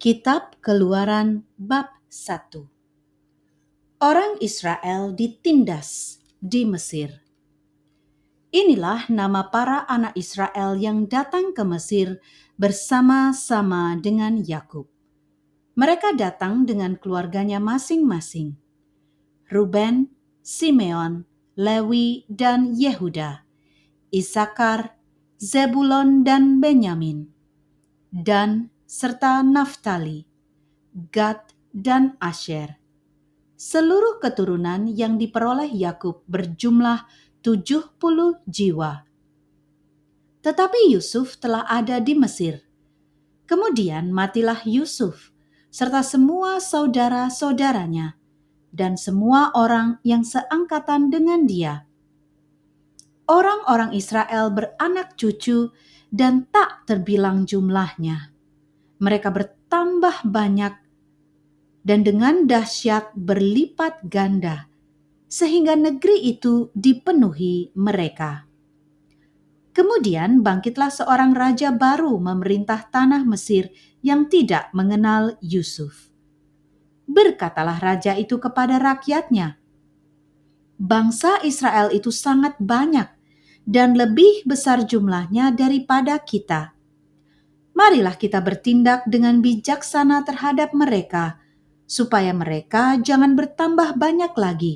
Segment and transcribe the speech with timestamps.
[0.00, 7.20] Kitab Keluaran bab 1 Orang Israel ditindas di Mesir.
[8.48, 12.16] Inilah nama para anak Israel yang datang ke Mesir
[12.56, 14.88] bersama-sama dengan Yakub.
[15.76, 18.56] Mereka datang dengan keluarganya masing-masing.
[19.52, 20.08] Ruben,
[20.40, 21.28] Simeon,
[21.60, 23.44] Lewi, dan Yehuda,
[24.08, 24.96] Isakar,
[25.36, 27.28] Zebulon, dan Benyamin,
[28.08, 30.26] dan serta Naftali,
[31.14, 32.74] Gad, dan Asher.
[33.54, 37.06] Seluruh keturunan yang diperoleh Yakub berjumlah
[37.38, 37.86] 70
[38.50, 39.06] jiwa.
[40.42, 42.66] Tetapi Yusuf telah ada di Mesir.
[43.46, 45.30] Kemudian matilah Yusuf
[45.70, 48.18] serta semua saudara-saudaranya
[48.74, 51.86] dan semua orang yang seangkatan dengan dia.
[53.30, 55.70] Orang-orang Israel beranak cucu
[56.10, 58.39] dan tak terbilang jumlahnya
[59.00, 60.76] mereka bertambah banyak
[61.80, 64.68] dan dengan dahsyat berlipat ganda,
[65.26, 68.44] sehingga negeri itu dipenuhi mereka.
[69.72, 73.72] Kemudian bangkitlah seorang raja baru memerintah tanah Mesir
[74.04, 76.12] yang tidak mengenal Yusuf.
[77.08, 79.56] Berkatalah raja itu kepada rakyatnya,
[80.76, 83.08] "Bangsa Israel itu sangat banyak
[83.64, 86.76] dan lebih besar jumlahnya daripada kita."
[87.74, 91.40] Marilah kita bertindak dengan bijaksana terhadap mereka,
[91.86, 94.74] supaya mereka jangan bertambah banyak lagi.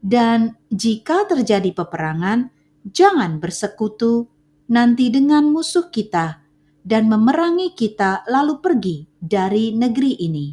[0.00, 2.48] Dan jika terjadi peperangan,
[2.88, 4.28] jangan bersekutu
[4.72, 6.40] nanti dengan musuh kita
[6.80, 10.46] dan memerangi kita, lalu pergi dari negeri ini.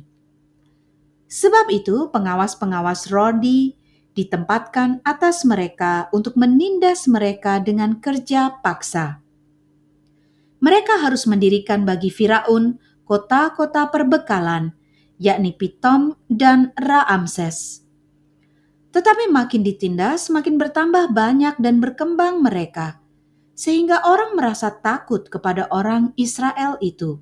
[1.28, 3.76] Sebab itu, pengawas-pengawas Rodi
[4.16, 9.27] ditempatkan atas mereka untuk menindas mereka dengan kerja paksa
[10.58, 14.74] mereka harus mendirikan bagi Firaun kota-kota perbekalan,
[15.22, 17.88] yakni Pitom dan Raamses.
[18.92, 23.00] Tetapi makin ditindas, makin bertambah banyak dan berkembang mereka,
[23.54, 27.22] sehingga orang merasa takut kepada orang Israel itu.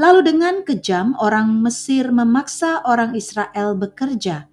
[0.00, 4.48] Lalu dengan kejam orang Mesir memaksa orang Israel bekerja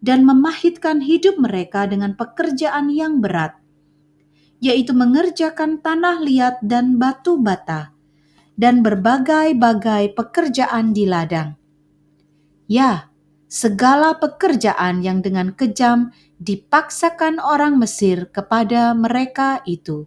[0.00, 3.59] dan memahitkan hidup mereka dengan pekerjaan yang berat
[4.60, 7.96] yaitu mengerjakan tanah liat dan batu bata,
[8.60, 11.56] dan berbagai-bagai pekerjaan di ladang.
[12.68, 13.08] Ya,
[13.48, 20.06] segala pekerjaan yang dengan kejam dipaksakan orang Mesir kepada mereka itu.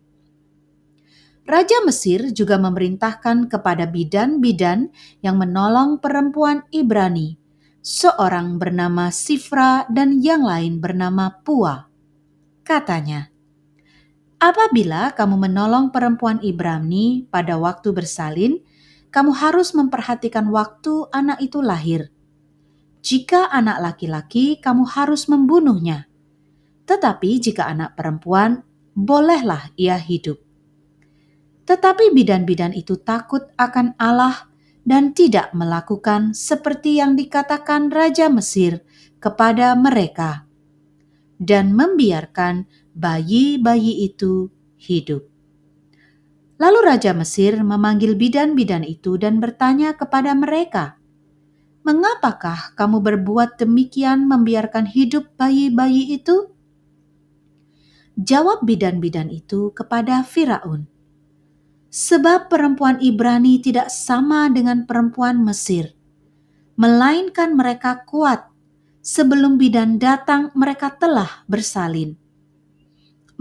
[1.44, 4.88] Raja Mesir juga memerintahkan kepada bidan-bidan
[5.20, 7.36] yang menolong perempuan Ibrani,
[7.84, 11.92] seorang bernama Sifra dan yang lain bernama Pua.
[12.64, 13.33] Katanya,
[14.44, 18.60] Apabila kamu menolong perempuan Ibrani pada waktu bersalin,
[19.08, 22.12] kamu harus memperhatikan waktu anak itu lahir.
[23.00, 26.12] Jika anak laki-laki, kamu harus membunuhnya.
[26.84, 30.44] Tetapi jika anak perempuan, bolehlah ia hidup.
[31.64, 34.52] Tetapi bidan-bidan itu takut akan Allah
[34.84, 38.84] dan tidak melakukan seperti yang dikatakan Raja Mesir
[39.24, 40.44] kepada mereka,
[41.40, 45.26] dan membiarkan bayi-bayi itu hidup.
[46.62, 50.96] Lalu Raja Mesir memanggil bidan-bidan itu dan bertanya kepada mereka,
[51.84, 56.54] "Mengapakah kamu berbuat demikian membiarkan hidup bayi-bayi itu?"
[58.14, 60.86] Jawab bidan-bidan itu kepada Firaun,
[61.90, 65.98] "Sebab perempuan Ibrani tidak sama dengan perempuan Mesir,
[66.78, 68.48] melainkan mereka kuat.
[69.04, 72.23] Sebelum bidan datang, mereka telah bersalin."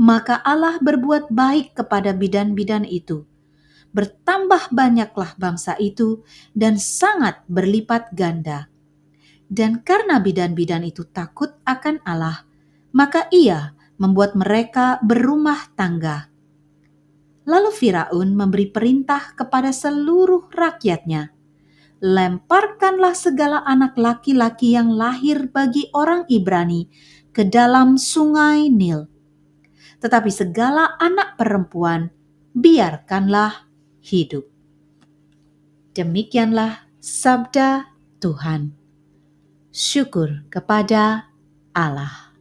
[0.03, 3.23] Maka Allah berbuat baik kepada bidan-bidan itu.
[3.95, 6.27] Bertambah banyaklah bangsa itu
[6.59, 8.67] dan sangat berlipat ganda.
[9.47, 12.43] Dan karena bidan-bidan itu takut akan Allah,
[12.91, 16.27] maka ia membuat mereka berumah tangga.
[17.47, 21.31] Lalu Firaun memberi perintah kepada seluruh rakyatnya,
[22.03, 26.91] lemparkanlah segala anak laki-laki yang lahir bagi orang Ibrani
[27.31, 29.12] ke dalam sungai Nil
[30.03, 32.11] tetapi segala anak perempuan
[32.51, 33.71] biarkanlah
[34.03, 34.45] hidup.
[35.95, 37.87] Demikianlah sabda
[38.19, 38.75] Tuhan.
[39.71, 41.31] Syukur kepada
[41.73, 42.32] Allah.